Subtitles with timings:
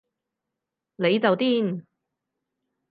[0.95, 1.85] 你就癲